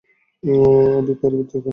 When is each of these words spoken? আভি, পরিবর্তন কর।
আভি, 0.43 1.13
পরিবর্তন 1.21 1.57
কর। 1.57 1.69